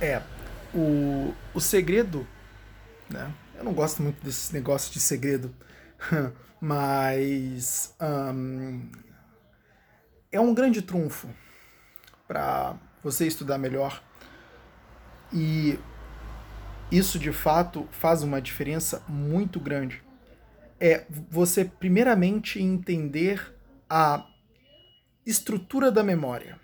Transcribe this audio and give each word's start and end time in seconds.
É, 0.00 0.22
o, 0.74 1.34
o 1.54 1.60
segredo, 1.60 2.26
né? 3.10 3.32
Eu 3.56 3.64
não 3.64 3.72
gosto 3.72 4.02
muito 4.02 4.22
desses 4.24 4.50
negócios 4.52 4.92
de 4.92 5.00
segredo, 5.00 5.52
mas 6.60 7.94
um, 8.00 8.88
é 10.30 10.40
um 10.40 10.54
grande 10.54 10.82
trunfo 10.82 11.28
para 12.28 12.76
você 13.02 13.26
estudar 13.26 13.58
melhor 13.58 14.02
e 15.32 15.78
isso 16.90 17.18
de 17.18 17.32
fato 17.32 17.86
faz 17.90 18.22
uma 18.22 18.40
diferença 18.40 19.02
muito 19.08 19.60
grande. 19.60 20.02
É 20.80 21.04
você, 21.28 21.64
primeiramente, 21.64 22.62
entender 22.62 23.54
a 23.90 24.26
estrutura 25.26 25.90
da 25.90 26.02
memória. 26.02 26.58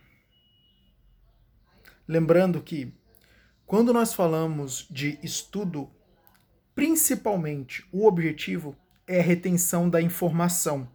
Lembrando 2.06 2.62
que, 2.62 2.94
quando 3.66 3.92
nós 3.92 4.12
falamos 4.12 4.86
de 4.90 5.18
estudo, 5.22 5.90
principalmente 6.74 7.86
o 7.92 8.06
objetivo 8.06 8.76
é 9.06 9.20
a 9.20 9.22
retenção 9.22 9.88
da 9.88 10.00
informação. 10.00 10.88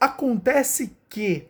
Acontece 0.00 0.96
que 1.08 1.48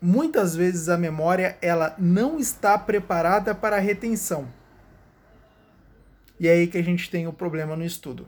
muitas 0.00 0.56
vezes 0.56 0.88
a 0.88 0.96
memória 0.96 1.58
ela 1.60 1.94
não 1.98 2.38
está 2.38 2.78
preparada 2.78 3.54
para 3.54 3.76
a 3.76 3.80
retenção. 3.80 4.48
E 6.38 6.48
é 6.48 6.52
aí 6.52 6.66
que 6.66 6.78
a 6.78 6.82
gente 6.82 7.10
tem 7.10 7.26
o 7.26 7.32
problema 7.32 7.76
no 7.76 7.84
estudo. 7.84 8.26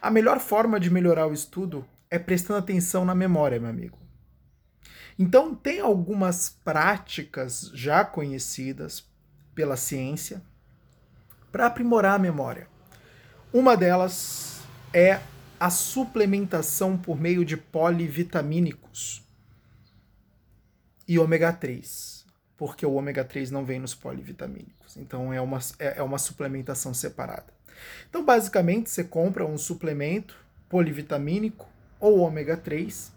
A 0.00 0.10
melhor 0.10 0.40
forma 0.40 0.78
de 0.78 0.90
melhorar 0.90 1.26
o 1.26 1.32
estudo 1.32 1.86
é 2.10 2.18
prestando 2.18 2.58
atenção 2.58 3.04
na 3.04 3.14
memória, 3.14 3.58
meu 3.58 3.70
amigo. 3.70 4.05
Então, 5.18 5.54
tem 5.54 5.80
algumas 5.80 6.50
práticas 6.62 7.70
já 7.72 8.04
conhecidas 8.04 9.06
pela 9.54 9.76
ciência 9.76 10.42
para 11.50 11.66
aprimorar 11.66 12.14
a 12.14 12.18
memória. 12.18 12.68
Uma 13.52 13.76
delas 13.76 14.60
é 14.92 15.20
a 15.58 15.70
suplementação 15.70 16.98
por 16.98 17.18
meio 17.18 17.44
de 17.44 17.56
polivitamínicos 17.56 19.24
e 21.08 21.18
ômega 21.18 21.52
3, 21.52 22.26
porque 22.56 22.84
o 22.84 22.92
ômega 22.92 23.24
3 23.24 23.50
não 23.50 23.64
vem 23.64 23.78
nos 23.78 23.94
polivitamínicos. 23.94 24.96
Então 24.98 25.32
é 25.32 25.40
uma, 25.40 25.58
é, 25.78 25.98
é 25.98 26.02
uma 26.02 26.18
suplementação 26.18 26.92
separada. 26.92 27.56
Então, 28.08 28.24
basicamente, 28.24 28.90
você 28.90 29.04
compra 29.04 29.44
um 29.44 29.56
suplemento 29.56 30.36
polivitamínico 30.68 31.66
ou 32.00 32.18
ômega 32.18 32.56
3 32.56 33.12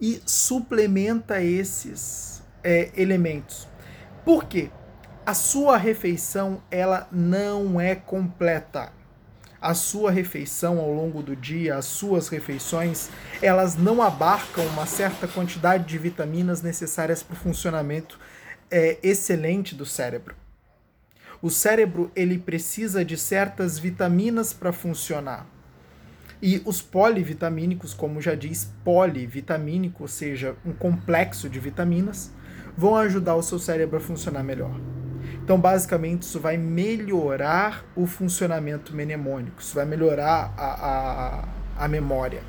e 0.00 0.20
suplementa 0.26 1.42
esses 1.42 2.42
é, 2.62 2.90
elementos. 2.96 3.68
Por 4.24 4.44
quê? 4.44 4.70
A 5.26 5.34
sua 5.34 5.76
refeição 5.76 6.62
ela 6.70 7.08
não 7.10 7.80
é 7.80 7.94
completa. 7.94 8.92
A 9.60 9.72
sua 9.72 10.10
refeição 10.10 10.78
ao 10.78 10.92
longo 10.92 11.22
do 11.22 11.34
dia, 11.34 11.76
as 11.76 11.86
suas 11.86 12.28
refeições, 12.28 13.08
elas 13.40 13.76
não 13.76 14.02
abarcam 14.02 14.66
uma 14.66 14.84
certa 14.84 15.26
quantidade 15.26 15.84
de 15.84 15.96
vitaminas 15.96 16.60
necessárias 16.60 17.22
para 17.22 17.32
o 17.32 17.38
funcionamento 17.38 18.18
é, 18.70 18.98
excelente 19.02 19.74
do 19.74 19.86
cérebro. 19.86 20.36
O 21.40 21.50
cérebro 21.50 22.10
ele 22.14 22.38
precisa 22.38 23.04
de 23.04 23.16
certas 23.16 23.78
vitaminas 23.78 24.52
para 24.52 24.72
funcionar. 24.72 25.46
E 26.46 26.60
os 26.66 26.82
polivitamínicos, 26.82 27.94
como 27.94 28.20
já 28.20 28.34
diz, 28.34 28.70
polivitamínico, 28.84 30.02
ou 30.02 30.08
seja, 30.08 30.54
um 30.62 30.74
complexo 30.74 31.48
de 31.48 31.58
vitaminas, 31.58 32.30
vão 32.76 32.96
ajudar 32.96 33.34
o 33.34 33.42
seu 33.42 33.58
cérebro 33.58 33.96
a 33.96 34.00
funcionar 34.00 34.42
melhor. 34.42 34.78
Então, 35.42 35.58
basicamente, 35.58 36.20
isso 36.20 36.38
vai 36.38 36.58
melhorar 36.58 37.82
o 37.96 38.06
funcionamento 38.06 38.94
mnemônico, 38.94 39.62
isso 39.62 39.74
vai 39.74 39.86
melhorar 39.86 40.52
a, 40.54 41.44
a, 41.78 41.84
a 41.86 41.88
memória. 41.88 42.42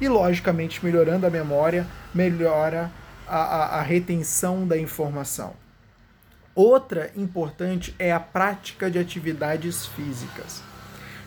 E, 0.00 0.08
logicamente, 0.08 0.82
melhorando 0.82 1.26
a 1.26 1.30
memória, 1.30 1.86
melhora 2.14 2.90
a, 3.28 3.36
a, 3.36 3.64
a 3.80 3.82
retenção 3.82 4.66
da 4.66 4.78
informação. 4.78 5.52
Outra 6.54 7.12
importante 7.14 7.94
é 7.98 8.12
a 8.12 8.20
prática 8.20 8.90
de 8.90 8.98
atividades 8.98 9.84
físicas. 9.84 10.62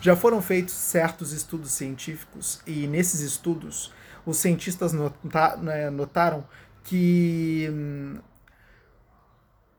Já 0.06 0.16
foram 0.16 0.40
feitos 0.40 0.76
certos 0.76 1.32
estudos 1.32 1.72
científicos 1.72 2.62
e 2.68 2.86
nesses 2.86 3.22
estudos 3.22 3.92
os 4.24 4.38
cientistas 4.38 4.94
nota, 4.94 5.58
né, 5.58 5.90
notaram 5.90 6.46
que 6.84 7.68
hum, 7.72 8.20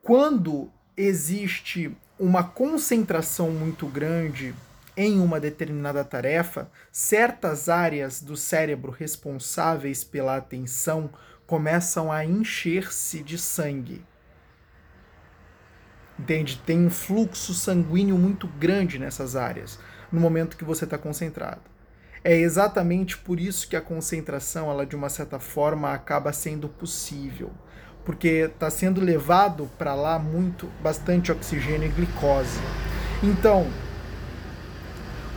quando 0.03 0.69
existe 0.97 1.97
uma 2.19 2.43
concentração 2.43 3.53
muito 3.53 3.87
grande 3.87 4.53
em 4.97 5.21
uma 5.21 5.39
determinada 5.39 6.05
tarefa, 6.05 6.69
certas 6.91 7.69
áreas 7.69 8.21
do 8.21 8.37
cérebro 8.37 8.91
responsáveis 8.91 10.03
pela 10.03 10.37
atenção 10.37 11.09
começam 11.47 12.11
a 12.11 12.25
encher-se 12.25 13.23
de 13.23 13.39
sangue. 13.39 14.05
Entende? 16.19 16.61
Tem 16.67 16.85
um 16.85 16.91
fluxo 16.91 17.55
sanguíneo 17.55 18.19
muito 18.19 18.49
grande 18.49 18.99
nessas 18.99 19.37
áreas 19.37 19.79
no 20.11 20.21
momento 20.21 20.57
que 20.57 20.65
você 20.65 20.85
está 20.85 20.97
concentrado. 20.97 21.61
É 22.23 22.35
exatamente 22.35 23.17
por 23.17 23.39
isso 23.39 23.69
que 23.69 23.77
a 23.77 23.81
concentração, 23.81 24.71
ela 24.71 24.85
de 24.85 24.97
uma 24.97 25.09
certa 25.09 25.39
forma 25.39 25.93
acaba 25.93 26.33
sendo 26.33 26.69
possível, 26.69 27.51
porque 28.05 28.49
está 28.53 28.69
sendo 28.69 29.01
levado 29.01 29.71
para 29.79 29.95
lá 29.95 30.19
muito 30.19 30.67
bastante 30.83 31.31
oxigênio 31.31 31.89
e 31.89 31.93
glicose. 31.93 32.59
Então, 33.23 33.67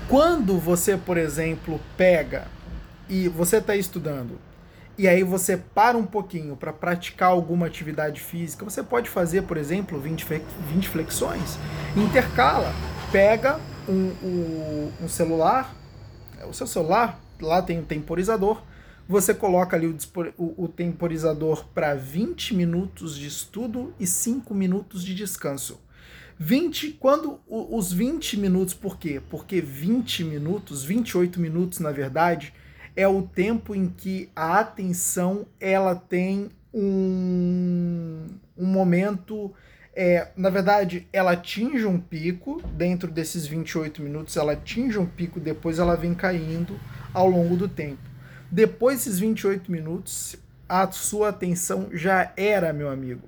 quando 0.07 0.57
você, 0.57 0.97
por 0.97 1.17
exemplo, 1.17 1.79
pega 1.95 2.47
e 3.07 3.27
você 3.27 3.57
está 3.57 3.75
estudando 3.75 4.39
e 4.99 5.07
aí 5.07 5.23
você 5.23 5.55
para 5.55 5.97
um 5.97 6.05
pouquinho 6.05 6.57
para 6.57 6.73
praticar 6.73 7.29
alguma 7.29 7.67
atividade 7.67 8.19
física, 8.19 8.65
você 8.65 8.83
pode 8.83 9.09
fazer, 9.09 9.43
por 9.43 9.55
exemplo, 9.55 9.97
20, 9.97 10.25
20 10.67 10.89
flexões, 10.89 11.57
intercala, 11.95 12.73
pega 13.09 13.57
um, 13.89 14.13
um, 14.23 14.91
um 15.03 15.09
celular, 15.09 15.75
o 16.47 16.53
seu 16.53 16.67
celular, 16.67 17.19
lá 17.41 17.61
tem 17.61 17.79
um 17.79 17.83
temporizador, 17.83 18.61
você 19.07 19.33
coloca 19.33 19.75
ali 19.75 19.87
o, 19.87 19.97
o, 20.37 20.65
o 20.65 20.67
temporizador 20.67 21.65
para 21.73 21.95
20 21.95 22.53
minutos 22.53 23.17
de 23.17 23.27
estudo 23.27 23.93
e 23.99 24.05
5 24.05 24.53
minutos 24.53 25.03
de 25.03 25.15
descanso. 25.15 25.79
20, 26.37 26.91
quando 26.91 27.41
os 27.49 27.91
20 27.91 28.37
minutos, 28.37 28.73
por 28.73 28.97
quê? 28.97 29.21
Porque 29.29 29.59
20 29.59 30.23
minutos, 30.23 30.83
28 30.83 31.39
minutos 31.39 31.79
na 31.79 31.91
verdade, 31.91 32.53
é 32.95 33.07
o 33.07 33.23
tempo 33.23 33.75
em 33.75 33.89
que 33.89 34.29
a 34.35 34.59
atenção 34.59 35.45
ela 35.59 35.95
tem 35.95 36.49
um, 36.73 38.27
um 38.57 38.65
momento 38.65 39.51
é, 40.01 40.29
na 40.33 40.49
verdade, 40.49 41.05
ela 41.11 41.33
atinge 41.33 41.85
um 41.85 41.99
pico 41.99 42.61
dentro 42.71 43.11
desses 43.11 43.45
28 43.45 44.01
minutos, 44.01 44.37
ela 44.37 44.53
atinge 44.53 44.97
um 44.97 45.05
pico, 45.05 45.41
depois 45.41 45.77
ela 45.77 45.97
vem 45.97 46.13
caindo 46.13 46.79
ao 47.13 47.27
longo 47.27 47.57
do 47.57 47.67
tempo. 47.67 47.99
Depois 48.49 48.99
desses 48.99 49.19
28 49.19 49.69
minutos, 49.69 50.37
a 50.69 50.89
sua 50.89 51.27
atenção 51.27 51.89
já 51.91 52.31
era, 52.37 52.71
meu 52.71 52.89
amigo. 52.89 53.27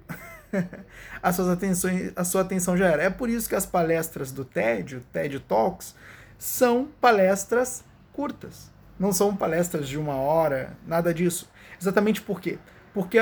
a, 1.21 1.33
sua 1.33 1.51
atenção, 1.51 1.91
a 2.15 2.23
sua 2.23 2.39
atenção 2.39 2.77
já 2.77 2.85
era. 2.87 3.03
É 3.03 3.09
por 3.09 3.29
isso 3.29 3.49
que 3.49 3.55
as 3.55 3.65
palestras 3.65 4.31
do 4.31 4.45
TED, 4.45 4.95
o 4.95 5.01
TED 5.01 5.41
Talks, 5.41 5.93
são 6.39 6.87
palestras 7.01 7.83
curtas. 8.13 8.71
Não 8.97 9.11
são 9.11 9.35
palestras 9.35 9.89
de 9.89 9.97
uma 9.97 10.15
hora, 10.15 10.77
nada 10.87 11.13
disso. 11.13 11.49
Exatamente 11.81 12.21
por 12.21 12.39
quê? 12.39 12.57
Porque 12.93 13.19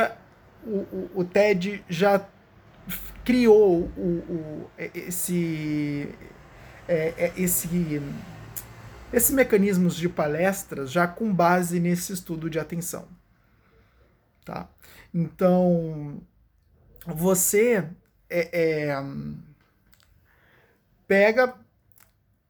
o, 0.63 0.77
o, 0.77 1.11
o 1.15 1.23
TED 1.23 1.83
já 1.89 2.23
criou 3.23 3.91
o, 3.97 4.23
o, 4.29 4.71
esse, 4.93 6.09
é, 6.87 7.13
é, 7.17 7.33
esse, 7.37 8.01
esse 9.13 9.33
mecanismos 9.33 9.95
de 9.95 10.09
palestras 10.09 10.91
já 10.91 11.07
com 11.07 11.33
base 11.33 11.79
nesse 11.79 12.13
estudo 12.13 12.49
de 12.49 12.59
atenção. 12.59 13.07
Tá? 14.43 14.67
Então, 15.13 16.21
você 17.05 17.87
é, 18.29 18.89
é, 18.89 19.03
pega 21.07 21.55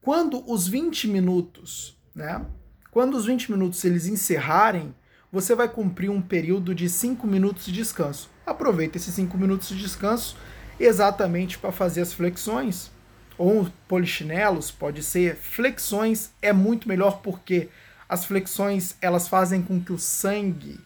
quando 0.02 0.42
os 0.50 0.66
20 0.66 1.08
minutos, 1.08 1.98
né? 2.14 2.44
Quando 2.90 3.14
os 3.14 3.26
20 3.26 3.52
minutos 3.52 3.84
eles 3.84 4.06
encerrarem, 4.06 4.94
você 5.30 5.54
vai 5.54 5.68
cumprir 5.68 6.10
um 6.10 6.20
período 6.20 6.74
de 6.74 6.88
5 6.88 7.26
minutos 7.26 7.66
de 7.66 7.72
descanso. 7.72 8.30
Aproveita 8.50 8.96
esses 8.96 9.14
5 9.14 9.38
minutos 9.38 9.68
de 9.68 9.78
descanso 9.78 10.36
exatamente 10.78 11.56
para 11.56 11.70
fazer 11.70 12.00
as 12.00 12.12
flexões. 12.12 12.90
Ou 13.38 13.68
polichinelos, 13.86 14.72
pode 14.72 15.04
ser. 15.04 15.36
Flexões 15.36 16.32
é 16.42 16.52
muito 16.52 16.88
melhor 16.88 17.20
porque 17.22 17.68
as 18.08 18.24
flexões 18.24 18.96
elas 19.00 19.28
fazem 19.28 19.62
com 19.62 19.80
que 19.80 19.92
o 19.92 19.98
sangue 19.98 20.80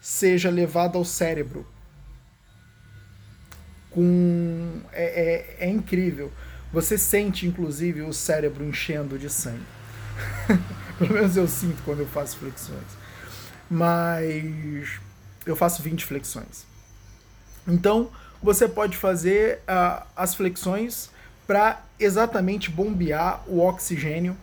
seja 0.00 0.48
levado 0.48 0.96
ao 0.96 1.04
cérebro 1.04 1.66
com 3.90 4.80
é, 4.90 5.56
é, 5.60 5.66
é 5.66 5.70
incrível. 5.70 6.32
Você 6.72 6.96
sente, 6.96 7.46
inclusive, 7.46 8.00
o 8.00 8.12
cérebro 8.14 8.64
enchendo 8.64 9.18
de 9.18 9.28
sangue. 9.28 9.60
Pelo 10.98 11.12
menos 11.12 11.36
eu 11.36 11.46
sinto 11.46 11.82
quando 11.82 12.00
eu 12.00 12.08
faço 12.08 12.38
flexões. 12.38 12.96
Mas 13.70 14.98
eu 15.44 15.54
faço 15.54 15.82
20 15.82 16.06
flexões. 16.06 16.71
Então, 17.66 18.10
você 18.42 18.66
pode 18.66 18.96
fazer 18.96 19.60
uh, 19.60 20.04
as 20.16 20.34
flexões 20.34 21.10
para 21.46 21.82
exatamente 21.98 22.70
bombear 22.70 23.42
o 23.46 23.60
oxigênio 23.60 24.36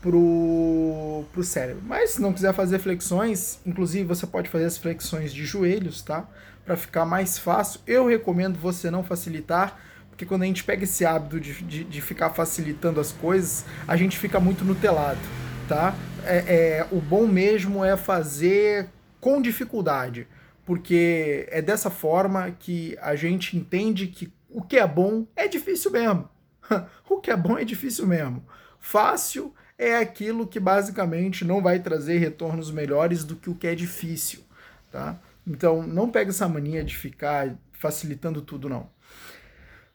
pro, 0.00 1.24
pro 1.32 1.44
cérebro. 1.44 1.82
Mas 1.86 2.10
se 2.10 2.20
não 2.20 2.32
quiser 2.32 2.52
fazer 2.52 2.78
flexões, 2.78 3.58
inclusive 3.64 4.04
você 4.04 4.26
pode 4.26 4.48
fazer 4.48 4.64
as 4.64 4.76
flexões 4.76 5.32
de 5.32 5.44
joelhos, 5.44 6.02
tá? 6.02 6.26
Para 6.64 6.76
ficar 6.76 7.04
mais 7.04 7.38
fácil. 7.38 7.80
Eu 7.86 8.06
recomendo 8.06 8.58
você 8.58 8.90
não 8.90 9.04
facilitar, 9.04 9.78
porque 10.10 10.26
quando 10.26 10.42
a 10.42 10.46
gente 10.46 10.64
pega 10.64 10.84
esse 10.84 11.04
hábito 11.04 11.40
de, 11.40 11.62
de, 11.62 11.84
de 11.84 12.00
ficar 12.00 12.30
facilitando 12.30 13.00
as 13.00 13.12
coisas, 13.12 13.64
a 13.86 13.96
gente 13.96 14.18
fica 14.18 14.40
muito 14.40 14.64
nutelado, 14.64 15.20
tá? 15.68 15.94
É, 16.24 16.36
é, 16.36 16.86
o 16.90 17.00
bom 17.00 17.26
mesmo 17.26 17.84
é 17.84 17.96
fazer 17.96 18.88
com 19.20 19.40
dificuldade, 19.40 20.26
porque 20.64 21.46
é 21.50 21.60
dessa 21.60 21.90
forma 21.90 22.50
que 22.50 22.96
a 23.00 23.16
gente 23.16 23.56
entende 23.56 24.06
que 24.06 24.32
o 24.48 24.62
que 24.62 24.76
é 24.76 24.86
bom 24.86 25.26
é 25.34 25.48
difícil 25.48 25.90
mesmo. 25.90 26.28
o 27.08 27.20
que 27.20 27.30
é 27.30 27.36
bom 27.36 27.58
é 27.58 27.64
difícil 27.64 28.06
mesmo. 28.06 28.44
Fácil 28.78 29.54
é 29.78 29.96
aquilo 29.96 30.46
que 30.46 30.60
basicamente 30.60 31.44
não 31.44 31.62
vai 31.62 31.80
trazer 31.80 32.18
retornos 32.18 32.70
melhores 32.70 33.24
do 33.24 33.36
que 33.36 33.50
o 33.50 33.54
que 33.54 33.66
é 33.66 33.74
difícil, 33.74 34.44
tá? 34.90 35.20
Então, 35.46 35.82
não 35.82 36.10
pega 36.10 36.30
essa 36.30 36.48
mania 36.48 36.84
de 36.84 36.96
ficar 36.96 37.56
facilitando 37.72 38.42
tudo, 38.42 38.68
não. 38.68 38.90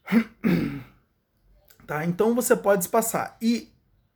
Tá? 1.86 2.04
Então, 2.04 2.36
você 2.36 2.54
pode 2.54 2.84
espaçar. 2.84 3.38
E 3.42 3.72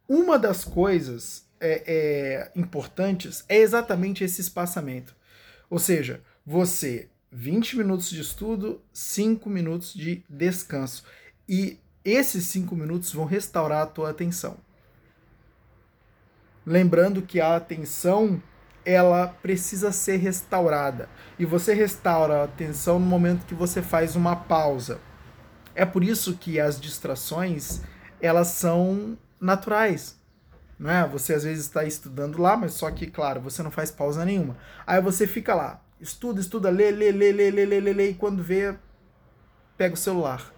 uma 0.06 0.38
das 0.38 0.66
coisas 0.66 1.50
é, 1.58 1.84
é, 1.88 2.52
importantes 2.54 3.46
é 3.48 3.60
exatamente 3.60 4.26
esse 4.26 4.42
espaçamento. 4.42 5.16
Ou 5.70 5.80
seja, 5.80 6.22
você 6.46 7.10
20 7.32 7.78
minutos 7.78 8.10
de 8.10 8.20
estudo, 8.20 8.82
5 8.92 9.50
minutos 9.50 9.94
de 9.94 10.24
descanso. 10.30 11.04
E 11.48 11.80
esses 12.04 12.46
5 12.46 12.76
minutos 12.76 13.14
vão 13.14 13.26
restaurar 13.26 13.84
a 13.84 13.88
tua 13.88 14.10
atenção. 14.10 14.58
Lembrando 16.66 17.22
que 17.22 17.40
a 17.40 17.56
atenção 17.56 18.42
ela 18.84 19.28
precisa 19.28 19.92
ser 19.92 20.18
restaurada. 20.18 21.08
E 21.40 21.46
você 21.46 21.74
restaura 21.74 22.42
a 22.42 22.44
atenção 22.44 23.00
no 23.00 23.06
momento 23.06 23.46
que 23.46 23.56
você 23.56 23.82
faz 23.82 24.16
uma 24.16 24.36
pausa. 24.36 25.00
É 25.74 25.86
por 25.86 26.04
isso 26.04 26.36
que 26.36 26.60
as 26.60 26.80
distrações, 26.80 27.82
elas 28.20 28.50
são 28.50 29.18
naturais. 29.40 30.20
Não 30.78 30.90
é? 30.90 31.08
Você 31.08 31.34
às 31.34 31.44
vezes 31.44 31.66
está 31.66 31.84
estudando 31.84 32.42
lá, 32.42 32.58
mas 32.58 32.74
só 32.74 32.90
que, 32.92 33.08
claro, 33.08 33.40
você 33.40 33.64
não 33.64 33.72
faz 33.72 33.92
pausa 33.92 34.26
nenhuma. 34.26 34.58
Aí 34.86 35.00
você 35.00 35.28
fica 35.28 35.54
lá, 35.54 35.82
estuda, 36.02 36.42
estuda, 36.42 36.70
lê, 36.70 36.92
lê, 36.92 37.12
lê, 37.12 37.32
lê, 37.32 37.52
lê, 37.52 37.66
lê, 37.66 37.80
lê, 37.80 37.94
lê 37.94 38.10
e 38.10 38.14
quando 38.14 38.44
vê, 38.44 38.76
pega 39.78 39.94
o 39.94 39.98
celular. 39.98 40.54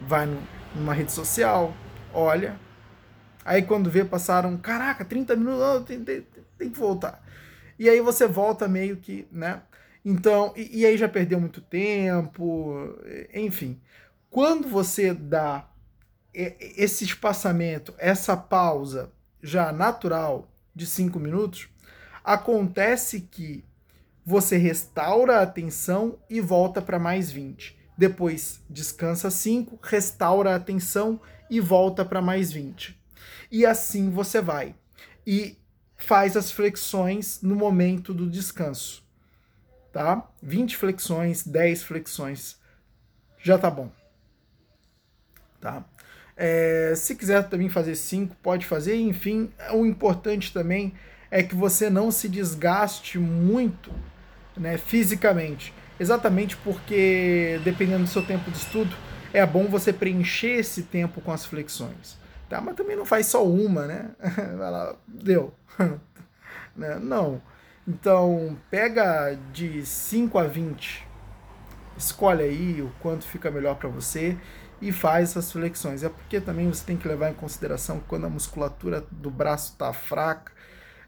Vai 0.00 0.26
numa 0.74 0.92
rede 0.92 1.12
social, 1.12 1.74
olha, 2.12 2.58
Aí 3.44 3.62
quando 3.62 3.90
vê, 3.90 4.04
passaram, 4.04 4.56
caraca, 4.56 5.04
30 5.04 5.36
minutos, 5.36 5.60
não, 5.60 5.84
tem, 5.84 6.02
tem, 6.02 6.26
tem 6.56 6.70
que 6.70 6.78
voltar. 6.78 7.22
E 7.78 7.88
aí 7.88 8.00
você 8.00 8.26
volta 8.26 8.66
meio 8.66 8.96
que, 8.96 9.28
né? 9.30 9.60
Então, 10.04 10.52
e, 10.56 10.80
e 10.80 10.86
aí 10.86 10.96
já 10.96 11.08
perdeu 11.08 11.38
muito 11.38 11.60
tempo, 11.60 12.96
enfim. 13.34 13.80
Quando 14.30 14.68
você 14.68 15.12
dá 15.12 15.68
esse 16.32 17.04
espaçamento, 17.04 17.94
essa 17.98 18.36
pausa 18.36 19.12
já 19.42 19.70
natural 19.72 20.48
de 20.74 20.86
5 20.86 21.20
minutos, 21.20 21.68
acontece 22.24 23.20
que 23.20 23.62
você 24.24 24.56
restaura 24.56 25.38
a 25.38 25.42
atenção 25.42 26.18
e 26.28 26.40
volta 26.40 26.80
para 26.80 26.98
mais 26.98 27.30
20. 27.30 27.76
Depois 27.96 28.60
descansa 28.68 29.30
5, 29.30 29.78
restaura 29.82 30.52
a 30.52 30.56
atenção 30.56 31.20
e 31.50 31.60
volta 31.60 32.04
para 32.04 32.20
mais 32.20 32.50
20 32.50 33.04
e 33.54 33.64
assim 33.64 34.10
você 34.10 34.40
vai. 34.40 34.74
E 35.24 35.56
faz 35.96 36.36
as 36.36 36.50
flexões 36.50 37.40
no 37.40 37.54
momento 37.54 38.12
do 38.12 38.28
descanso. 38.28 39.04
Tá? 39.92 40.28
20 40.42 40.76
flexões, 40.76 41.46
10 41.46 41.84
flexões. 41.84 42.58
Já 43.38 43.56
tá 43.56 43.70
bom. 43.70 43.92
Tá? 45.60 45.84
É, 46.36 46.94
se 46.96 47.14
quiser 47.14 47.48
também 47.48 47.68
fazer 47.68 47.94
5, 47.94 48.34
pode 48.42 48.66
fazer. 48.66 48.96
Enfim, 48.96 49.52
o 49.72 49.86
importante 49.86 50.52
também 50.52 50.92
é 51.30 51.40
que 51.40 51.54
você 51.54 51.88
não 51.88 52.10
se 52.10 52.28
desgaste 52.28 53.20
muito 53.20 53.92
né, 54.56 54.76
fisicamente. 54.78 55.72
Exatamente 55.98 56.56
porque, 56.58 57.60
dependendo 57.64 58.04
do 58.04 58.10
seu 58.10 58.24
tempo 58.24 58.50
de 58.50 58.56
estudo, 58.56 58.94
é 59.32 59.44
bom 59.44 59.66
você 59.66 59.92
preencher 59.92 60.58
esse 60.58 60.82
tempo 60.84 61.20
com 61.20 61.32
as 61.32 61.44
flexões. 61.44 62.16
Tá? 62.48 62.60
Mas 62.60 62.76
também 62.76 62.96
não 62.96 63.04
faz 63.04 63.26
só 63.26 63.44
uma, 63.44 63.86
né? 63.86 64.10
Vai 64.56 64.70
lá, 64.70 64.96
deu. 65.06 65.54
né? 66.76 66.98
Não. 67.00 67.40
Então, 67.86 68.56
pega 68.70 69.38
de 69.52 69.84
5 69.84 70.38
a 70.38 70.44
20. 70.44 71.06
Escolhe 71.96 72.42
aí 72.42 72.82
o 72.82 72.90
quanto 73.00 73.24
fica 73.26 73.50
melhor 73.50 73.76
para 73.76 73.88
você 73.88 74.36
e 74.80 74.90
faz 74.90 75.30
essas 75.30 75.52
flexões. 75.52 76.02
É 76.02 76.08
porque 76.08 76.40
também 76.40 76.68
você 76.68 76.84
tem 76.84 76.96
que 76.96 77.06
levar 77.06 77.30
em 77.30 77.34
consideração 77.34 78.00
que 78.00 78.06
quando 78.06 78.26
a 78.26 78.30
musculatura 78.30 79.04
do 79.10 79.30
braço 79.30 79.72
está 79.72 79.92
fraca, 79.92 80.52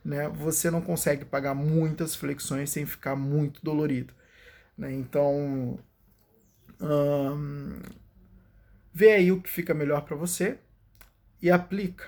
né, 0.07 0.29
você 0.29 0.71
não 0.71 0.81
consegue 0.81 1.25
pagar 1.25 1.53
muitas 1.53 2.15
flexões 2.15 2.71
sem 2.71 2.87
ficar 2.87 3.17
muito 3.17 3.61
dolorido. 3.61 4.15
Né? 4.79 4.93
Então, 4.93 5.81
hum, 6.81 7.81
vê 8.95 9.15
aí 9.15 9.33
o 9.33 9.43
que 9.43 9.51
fica 9.51 9.75
melhor 9.75 10.03
para 10.03 10.15
você 10.15 10.59
e 11.43 11.51
aplica, 11.51 12.07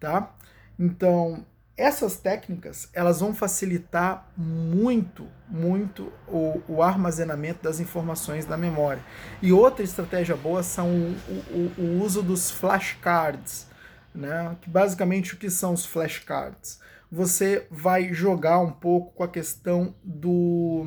tá? 0.00 0.34
Então, 0.78 1.44
essas 1.76 2.16
técnicas, 2.16 2.88
elas 2.94 3.20
vão 3.20 3.34
facilitar 3.34 4.26
muito, 4.34 5.28
muito 5.46 6.10
o, 6.26 6.62
o 6.66 6.82
armazenamento 6.82 7.62
das 7.62 7.78
informações 7.78 8.46
da 8.46 8.56
memória. 8.56 9.02
E 9.42 9.52
outra 9.52 9.84
estratégia 9.84 10.34
boa 10.34 10.62
são 10.62 10.88
o, 10.88 11.14
o, 11.50 11.82
o 11.82 12.02
uso 12.02 12.22
dos 12.22 12.50
flashcards, 12.50 13.66
né? 14.14 14.56
Que 14.62 14.70
basicamente 14.70 15.34
o 15.34 15.36
que 15.36 15.50
são 15.50 15.74
os 15.74 15.84
flashcards? 15.84 16.80
Você 17.12 17.66
vai 17.70 18.14
jogar 18.14 18.58
um 18.60 18.72
pouco 18.72 19.12
com 19.12 19.22
a 19.22 19.28
questão 19.28 19.94
do, 20.02 20.82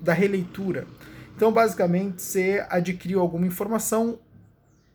da 0.00 0.12
releitura. 0.12 0.86
Então, 1.34 1.52
basicamente, 1.52 2.22
você 2.22 2.64
adquiriu 2.70 3.20
alguma 3.20 3.44
informação, 3.44 4.20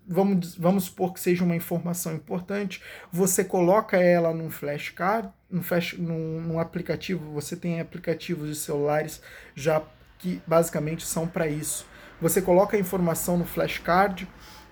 vamos, 0.08 0.56
vamos 0.56 0.86
supor 0.86 1.14
que 1.14 1.20
seja 1.20 1.44
uma 1.44 1.56
informação 1.56 2.16
importante, 2.16 2.82
você 3.12 3.44
coloca 3.44 3.98
ela 3.98 4.34
num 4.34 4.50
flashcard, 4.50 5.30
num, 5.52 5.62
flash, 5.62 5.96
num, 5.98 6.40
num 6.40 6.60
aplicativo, 6.60 7.30
você 7.34 7.58
tem 7.58 7.82
aplicativos 7.82 8.48
de 8.48 8.56
celulares 8.56 9.22
já 9.54 9.84
que 10.18 10.42
basicamente 10.48 11.06
são 11.06 11.28
para 11.28 11.48
isso. 11.48 11.86
Você 12.22 12.42
coloca 12.42 12.78
a 12.78 12.80
informação 12.80 13.38
no 13.38 13.46
flashcard 13.46 14.26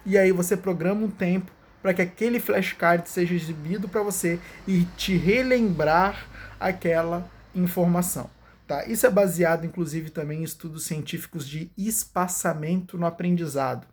e 0.05 0.17
aí 0.17 0.31
você 0.31 0.55
programa 0.55 1.05
um 1.05 1.11
tempo 1.11 1.51
para 1.81 1.93
que 1.93 2.01
aquele 2.01 2.39
flashcard 2.39 3.07
seja 3.09 3.35
exibido 3.35 3.87
para 3.87 4.01
você 4.01 4.39
e 4.67 4.85
te 4.97 5.15
relembrar 5.15 6.27
aquela 6.59 7.29
informação. 7.53 8.29
Tá? 8.67 8.85
Isso 8.85 9.05
é 9.05 9.09
baseado, 9.09 9.65
inclusive, 9.65 10.09
também 10.09 10.41
em 10.41 10.43
estudos 10.43 10.85
científicos 10.85 11.47
de 11.47 11.71
espaçamento 11.77 12.97
no 12.97 13.05
aprendizado 13.05 13.87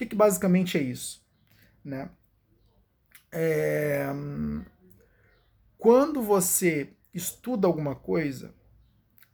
que, 0.00 0.06
que 0.06 0.16
basicamente 0.16 0.78
é 0.78 0.82
isso? 0.82 1.22
Né? 1.84 2.08
É... 3.30 4.06
Quando 5.76 6.22
você 6.22 6.94
estuda 7.12 7.66
alguma 7.66 7.94
coisa, 7.94 8.54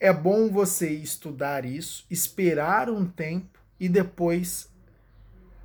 é 0.01 0.13
bom 0.13 0.51
você 0.51 0.91
estudar 0.91 1.65
isso, 1.65 2.05
esperar 2.11 2.91
um 2.91 3.07
tempo 3.07 3.61
e 3.79 3.89
depois 3.89 4.69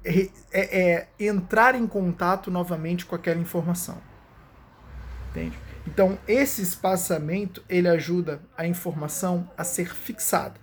é, 0.03 0.29
é, 0.51 1.07
entrar 1.19 1.75
em 1.75 1.85
contato 1.85 2.49
novamente 2.49 3.05
com 3.05 3.15
aquela 3.15 3.39
informação. 3.39 3.97
Entende? 5.29 5.57
Então, 5.87 6.17
esse 6.27 6.61
espaçamento 6.61 7.63
ele 7.69 7.87
ajuda 7.87 8.39
a 8.57 8.65
informação 8.65 9.49
a 9.57 9.63
ser 9.63 9.93
fixada 9.93 10.59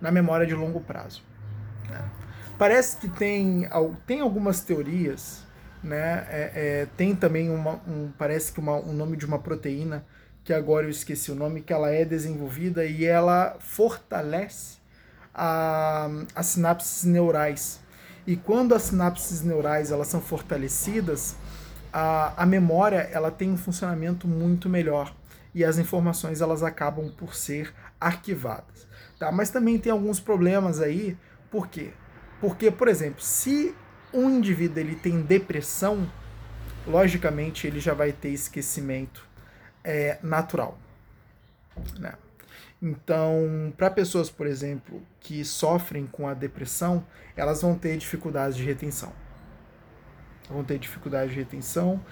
na 0.00 0.10
memória 0.10 0.46
de 0.46 0.54
longo 0.54 0.80
prazo. 0.80 1.22
Né? 1.88 2.04
Parece 2.58 2.96
que 2.98 3.08
tem, 3.08 3.68
tem 4.06 4.20
algumas 4.20 4.60
teorias, 4.60 5.44
né? 5.82 6.26
É, 6.30 6.52
é, 6.54 6.88
tem 6.96 7.14
também 7.14 7.50
uma, 7.50 7.80
um, 7.86 8.10
parece 8.16 8.52
que 8.52 8.60
uma, 8.60 8.76
um 8.76 8.92
nome 8.92 9.16
de 9.16 9.26
uma 9.26 9.38
proteína 9.38 10.04
que 10.44 10.52
agora 10.52 10.86
eu 10.86 10.90
esqueci 10.90 11.32
o 11.32 11.34
nome, 11.34 11.62
que 11.62 11.72
ela 11.72 11.90
é 11.90 12.04
desenvolvida 12.04 12.84
e 12.84 13.04
ela 13.04 13.56
fortalece 13.58 14.76
as 15.34 16.46
sinapses 16.46 17.04
neurais. 17.04 17.80
E 18.26 18.36
quando 18.36 18.74
as 18.74 18.82
sinapses 18.82 19.42
neurais 19.42 19.90
elas 19.90 20.08
são 20.08 20.20
fortalecidas, 20.20 21.36
a, 21.92 22.42
a 22.42 22.46
memória 22.46 23.08
ela 23.12 23.30
tem 23.30 23.50
um 23.50 23.56
funcionamento 23.56 24.26
muito 24.26 24.68
melhor 24.68 25.14
e 25.54 25.64
as 25.64 25.78
informações 25.78 26.40
elas 26.40 26.62
acabam 26.62 27.10
por 27.10 27.34
ser 27.34 27.72
arquivadas. 28.00 28.86
Tá? 29.18 29.30
Mas 29.30 29.50
também 29.50 29.78
tem 29.78 29.92
alguns 29.92 30.18
problemas 30.18 30.80
aí, 30.80 31.16
por 31.50 31.68
quê? 31.68 31.92
Porque, 32.40 32.70
por 32.70 32.88
exemplo, 32.88 33.22
se 33.22 33.74
um 34.12 34.28
indivíduo 34.28 34.80
ele 34.80 34.96
tem 34.96 35.22
depressão, 35.22 36.10
logicamente 36.86 37.66
ele 37.66 37.78
já 37.78 37.94
vai 37.94 38.12
ter 38.12 38.30
esquecimento 38.30 39.26
é, 39.82 40.18
natural. 40.22 40.78
Né? 41.98 42.14
Então, 42.84 43.72
para 43.78 43.88
pessoas, 43.90 44.28
por 44.28 44.46
exemplo, 44.46 45.02
que 45.18 45.42
sofrem 45.42 46.06
com 46.06 46.28
a 46.28 46.34
depressão, 46.34 47.02
elas 47.34 47.62
vão 47.62 47.78
ter 47.78 47.96
dificuldades 47.96 48.58
de 48.58 48.62
retenção. 48.62 49.10
Vão 50.50 50.62
ter 50.62 50.78
dificuldade 50.78 51.30
de 51.32 51.38
retenção 51.38 52.04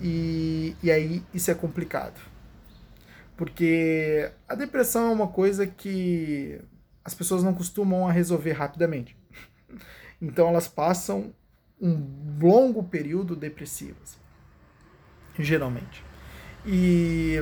e, 0.00 0.76
e 0.84 0.88
aí 0.88 1.24
isso 1.34 1.50
é 1.50 1.54
complicado. 1.54 2.20
Porque 3.36 4.30
a 4.48 4.54
depressão 4.54 5.10
é 5.10 5.12
uma 5.12 5.26
coisa 5.26 5.66
que 5.66 6.60
as 7.04 7.12
pessoas 7.12 7.42
não 7.42 7.52
costumam 7.52 8.06
a 8.06 8.12
resolver 8.12 8.52
rapidamente. 8.52 9.16
Então 10.22 10.48
elas 10.48 10.68
passam 10.68 11.32
um 11.80 12.36
longo 12.38 12.82
período 12.82 13.34
depressivas, 13.34 14.18
geralmente. 15.38 16.04
E 16.66 17.36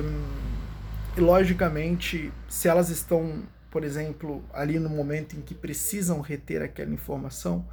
e 1.17 1.21
logicamente, 1.21 2.31
se 2.47 2.67
elas 2.67 2.89
estão, 2.89 3.43
por 3.69 3.83
exemplo, 3.83 4.43
ali 4.53 4.79
no 4.79 4.89
momento 4.89 5.35
em 5.35 5.41
que 5.41 5.53
precisam 5.53 6.21
reter 6.21 6.61
aquela 6.61 6.93
informação, 6.93 7.65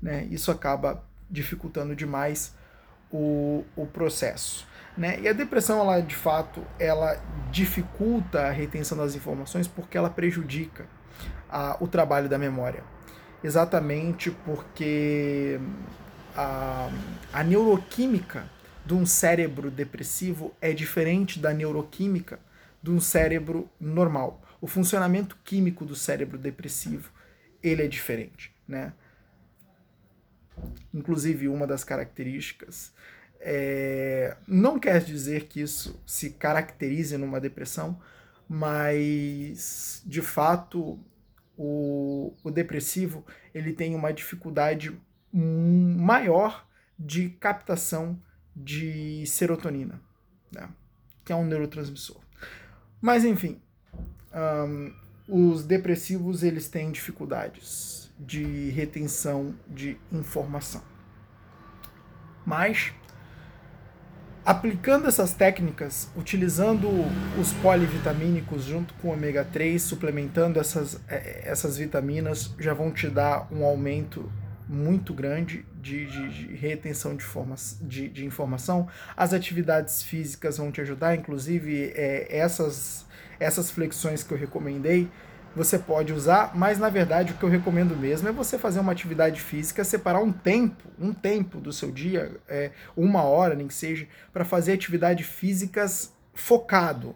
né, 0.00 0.26
isso 0.30 0.50
acaba 0.50 1.04
dificultando 1.30 1.96
demais 1.96 2.54
o, 3.10 3.64
o 3.74 3.86
processo. 3.86 4.66
Né? 4.96 5.20
E 5.20 5.28
a 5.28 5.32
depressão, 5.32 5.80
ela 5.80 6.00
de 6.00 6.14
fato, 6.14 6.62
ela 6.78 7.18
dificulta 7.50 8.42
a 8.42 8.50
retenção 8.50 8.98
das 8.98 9.14
informações 9.14 9.66
porque 9.66 9.96
ela 9.96 10.10
prejudica 10.10 10.86
a, 11.48 11.76
o 11.80 11.88
trabalho 11.88 12.28
da 12.28 12.38
memória. 12.38 12.82
Exatamente 13.42 14.30
porque 14.30 15.58
a, 16.36 16.90
a 17.32 17.42
neuroquímica 17.42 18.44
de 18.84 18.94
um 18.94 19.06
cérebro 19.06 19.70
depressivo 19.70 20.54
é 20.60 20.72
diferente 20.72 21.38
da 21.38 21.52
neuroquímica 21.52 22.38
de 22.82 22.90
um 22.90 23.00
cérebro 23.00 23.70
normal. 23.80 24.42
O 24.60 24.66
funcionamento 24.66 25.36
químico 25.44 25.84
do 25.84 25.94
cérebro 25.94 26.38
depressivo, 26.38 27.10
ele 27.62 27.82
é 27.82 27.88
diferente, 27.88 28.54
né? 28.66 28.92
Inclusive, 30.92 31.48
uma 31.48 31.66
das 31.66 31.84
características 31.84 32.92
é, 33.44 34.36
não 34.46 34.78
quer 34.78 35.02
dizer 35.02 35.46
que 35.46 35.60
isso 35.60 36.00
se 36.06 36.30
caracterize 36.30 37.16
numa 37.16 37.40
depressão, 37.40 38.00
mas 38.48 40.00
de 40.06 40.22
fato 40.22 40.98
o, 41.56 42.34
o 42.44 42.50
depressivo 42.50 43.26
ele 43.52 43.72
tem 43.72 43.96
uma 43.96 44.12
dificuldade 44.12 44.96
maior 45.32 46.68
de 46.96 47.30
captação 47.30 48.20
de 48.54 49.26
serotonina, 49.26 50.00
né? 50.52 50.68
que 51.24 51.32
é 51.32 51.36
um 51.36 51.44
neurotransmissor. 51.44 52.20
Mas 53.02 53.24
enfim, 53.24 53.60
um, 54.32 54.92
os 55.28 55.64
depressivos 55.64 56.44
eles 56.44 56.68
têm 56.68 56.92
dificuldades 56.92 58.08
de 58.16 58.70
retenção 58.70 59.56
de 59.68 59.98
informação. 60.12 60.80
Mas 62.46 62.92
aplicando 64.44 65.08
essas 65.08 65.34
técnicas, 65.34 66.08
utilizando 66.16 66.88
os 67.40 67.52
polivitamínicos 67.54 68.64
junto 68.64 68.94
com 68.94 69.08
ômega 69.08 69.44
3, 69.44 69.82
suplementando 69.82 70.60
essas, 70.60 71.00
é, 71.08 71.42
essas 71.44 71.76
vitaminas, 71.76 72.54
já 72.58 72.72
vão 72.72 72.92
te 72.92 73.08
dar 73.08 73.48
um 73.52 73.64
aumento 73.64 74.30
muito 74.68 75.12
grande 75.12 75.64
de, 75.80 76.06
de, 76.06 76.28
de 76.28 76.54
retenção 76.54 77.16
de, 77.16 77.24
forma, 77.24 77.56
de, 77.80 78.08
de, 78.08 78.24
informação. 78.24 78.88
As 79.16 79.32
atividades 79.32 80.02
físicas 80.02 80.58
vão 80.58 80.70
te 80.70 80.80
ajudar, 80.80 81.14
inclusive 81.14 81.92
é, 81.94 82.26
essas, 82.30 83.06
essas 83.38 83.70
flexões 83.70 84.22
que 84.22 84.32
eu 84.32 84.38
recomendei, 84.38 85.08
você 85.54 85.78
pode 85.78 86.12
usar, 86.12 86.52
mas 86.54 86.78
na 86.78 86.88
verdade 86.88 87.32
o 87.32 87.36
que 87.36 87.42
eu 87.42 87.48
recomendo 87.48 87.94
mesmo 87.94 88.28
é 88.28 88.32
você 88.32 88.58
fazer 88.58 88.80
uma 88.80 88.92
atividade 88.92 89.40
física, 89.40 89.84
separar 89.84 90.20
um 90.20 90.32
tempo, 90.32 90.88
um 90.98 91.12
tempo 91.12 91.60
do 91.60 91.72
seu 91.72 91.90
dia, 91.90 92.40
é, 92.48 92.70
uma 92.96 93.22
hora, 93.22 93.54
nem 93.54 93.68
que 93.68 93.74
seja, 93.74 94.06
para 94.32 94.44
fazer 94.44 94.72
atividades 94.72 95.26
físicas 95.26 96.12
focado. 96.34 97.14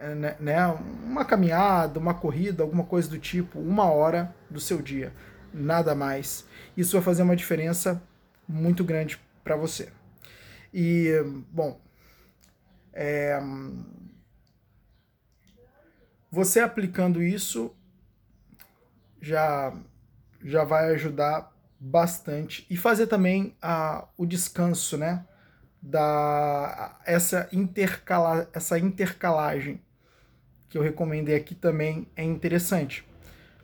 É, 0.00 0.14
né, 0.14 0.36
né, 0.38 0.66
uma 1.04 1.24
caminhada, 1.24 1.98
uma 1.98 2.14
corrida, 2.14 2.62
alguma 2.62 2.84
coisa 2.84 3.08
do 3.08 3.18
tipo, 3.18 3.58
uma 3.58 3.84
hora 3.90 4.32
do 4.48 4.60
seu 4.60 4.80
dia, 4.80 5.12
nada 5.52 5.94
mais 5.94 6.46
isso 6.78 6.92
vai 6.92 7.02
fazer 7.02 7.22
uma 7.22 7.34
diferença 7.34 8.00
muito 8.48 8.84
grande 8.84 9.18
para 9.42 9.56
você. 9.56 9.88
E, 10.72 11.10
bom, 11.50 11.80
é, 12.92 13.36
você 16.30 16.60
aplicando 16.60 17.20
isso 17.20 17.74
já, 19.20 19.76
já 20.40 20.62
vai 20.62 20.94
ajudar 20.94 21.52
bastante. 21.80 22.64
E 22.70 22.76
fazer 22.76 23.08
também 23.08 23.56
a, 23.60 24.06
o 24.16 24.24
descanso, 24.24 24.96
né? 24.96 25.26
Da, 25.82 26.96
essa, 27.04 27.48
intercala, 27.50 28.48
essa 28.52 28.78
intercalagem 28.78 29.80
que 30.68 30.78
eu 30.78 30.82
recomendei 30.82 31.34
aqui 31.34 31.56
também 31.56 32.08
é 32.14 32.22
interessante 32.22 33.07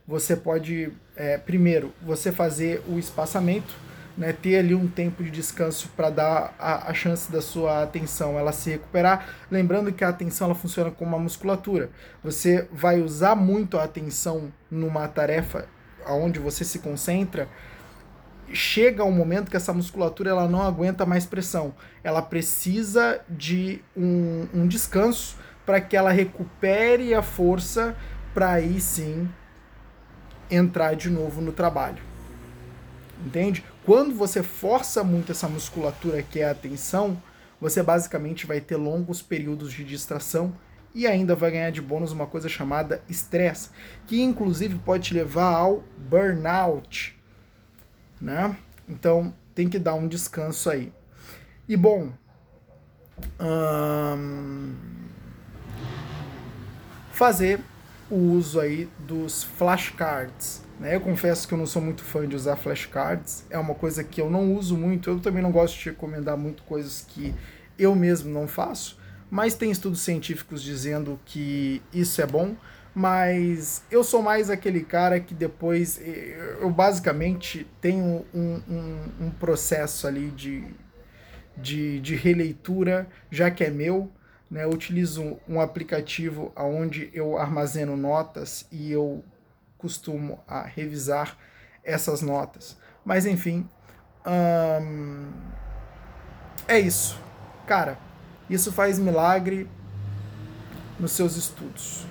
você 0.07 0.37
pode, 0.37 0.93
é, 1.17 1.39
primeiro, 1.39 1.93
você 2.03 2.31
fazer 2.31 2.83
o 2.87 2.99
espaçamento, 2.99 3.75
né, 4.17 4.33
ter 4.33 4.59
ali 4.59 4.75
um 4.75 4.87
tempo 4.87 5.25
de 5.25 5.31
descanso 5.31 5.89
para 5.97 6.09
dar 6.09 6.55
a, 6.59 6.91
a, 6.91 6.95
chance 6.95 7.33
da 7.33 7.43
sua 7.43 7.83
atenção 7.83 8.39
ela 8.39 8.53
se 8.53 8.71
recuperar. 8.71 9.29
Lembrando 9.51 9.93
que 9.93 10.05
a 10.05 10.09
atenção 10.09 10.47
ela 10.47 10.55
funciona 10.55 10.91
como 10.91 11.11
uma 11.11 11.19
musculatura. 11.19 11.91
Você 12.23 12.69
vai 12.73 13.01
usar 13.01 13.35
muito 13.35 13.77
a 13.77 13.85
atenção 13.85 14.53
numa 14.71 15.09
tarefa 15.09 15.67
onde 16.07 16.39
você 16.39 16.65
se 16.65 16.79
concentra. 16.79 17.49
Chega 18.53 19.03
um 19.03 19.11
momento 19.11 19.51
que 19.51 19.57
essa 19.57 19.73
musculatura 19.73 20.31
ela 20.31 20.47
não 20.47 20.63
aguenta 20.63 21.05
mais 21.05 21.27
pressão. 21.27 21.75
Ela 22.05 22.23
precisa 22.23 23.21
de 23.29 23.83
um, 23.97 24.47
um 24.55 24.69
descanso 24.69 25.37
para 25.67 25.81
que 25.81 25.97
ela 25.97 26.13
recupere 26.13 27.15
a 27.15 27.23
força 27.23 27.97
para 28.33 28.53
aí 28.53 28.81
sim 28.81 29.29
entrar 30.51 30.95
de 30.95 31.11
novo 31.11 31.41
no 31.41 31.53
trabalho. 31.53 32.03
Entende? 33.25 33.65
Quando 33.85 34.15
você 34.15 34.43
força 34.43 35.05
muito 35.05 35.33
essa 35.33 35.49
musculatura 35.49 36.23
que 36.23 36.41
é 36.41 36.49
a 36.49 36.51
atenção, 36.51 37.21
você 37.61 37.83
basicamente 37.83 38.47
vai 38.47 38.61
ter 38.61 38.77
longos 38.77 39.23
períodos 39.23 39.73
de 39.73 39.85
distração 39.85 40.55
e 40.95 41.07
ainda 41.07 41.35
vai 41.35 41.51
ganhar 41.51 41.71
de 41.71 41.83
bônus 41.83 42.13
uma 42.13 42.27
coisa 42.27 42.49
chamada 42.49 43.03
estresse, 43.09 43.71
que 44.07 44.23
inclusive 44.23 44.79
pode 44.79 45.09
te 45.09 45.15
levar 45.15 45.55
ao 45.55 45.83
burnout, 45.97 47.19
né? 48.21 48.57
Então 48.89 49.35
tem 49.55 49.69
que 49.69 49.79
dar 49.79 49.95
um 49.95 50.07
descanso 50.07 50.71
aí. 50.71 50.93
E 51.69 51.77
bom, 51.77 52.13
hum, 53.41 54.75
fazer 57.13 57.61
o 58.15 58.33
uso 58.33 58.61
aí 58.61 58.89
dos 59.01 59.43
flashcards. 59.43 60.63
Né? 60.79 60.95
Eu 60.95 61.01
confesso 61.01 61.49
que 61.49 61.55
eu 61.55 61.59
não 61.59 61.67
sou 61.67 61.83
muito 61.83 62.05
fã 62.05 62.29
de 62.29 62.37
usar 62.37 62.55
flashcards, 62.55 63.45
é 63.51 63.59
uma 63.59 63.75
coisa 63.75 64.05
que 64.05 64.21
eu 64.21 64.31
não 64.31 64.55
uso 64.55 64.77
muito, 64.77 65.11
eu 65.11 65.19
também 65.19 65.43
não 65.43 65.51
gosto 65.51 65.77
de 65.77 65.87
recomendar 65.87 66.37
muito 66.37 66.63
coisas 66.63 67.05
que 67.09 67.35
eu 67.77 67.93
mesmo 67.97 68.33
não 68.33 68.47
faço, 68.47 68.97
mas 69.29 69.55
tem 69.55 69.71
estudos 69.71 70.01
científicos 70.01 70.63
dizendo 70.63 71.19
que 71.25 71.83
isso 71.93 72.23
é 72.23 72.27
bom, 72.27 72.55
mas 72.95 73.83
eu 73.91 74.05
sou 74.05 74.23
mais 74.23 74.49
aquele 74.49 74.85
cara 74.85 75.19
que 75.19 75.35
depois 75.35 76.01
eu 76.61 76.71
basicamente 76.71 77.67
tenho 77.81 78.25
um, 78.33 78.63
um, 78.69 79.27
um 79.27 79.31
processo 79.31 80.07
ali 80.07 80.31
de, 80.31 80.65
de, 81.57 81.99
de 81.99 82.15
releitura, 82.15 83.09
já 83.29 83.51
que 83.51 83.65
é 83.65 83.71
meu, 83.71 84.13
né, 84.55 84.63
eu 84.63 84.71
utilizo 84.71 85.37
um 85.49 85.61
aplicativo 85.61 86.53
onde 86.57 87.11
eu 87.13 87.37
armazeno 87.37 87.97
notas 87.97 88.65
e 88.71 88.93
eu 88.93 89.25
costumo 89.77 90.39
a 90.47 90.63
revisar 90.63 91.37
essas 91.83 92.23
notas. 92.23 92.79
Mas 93.05 93.27
enfim, 93.27 93.69
hum, 94.25 95.33
é 96.69 96.79
isso. 96.79 97.21
Cara, 97.67 97.99
isso 98.49 98.71
faz 98.73 98.97
milagre 98.97 99.69
nos 101.01 101.11
seus 101.11 101.35
estudos. 101.35 102.07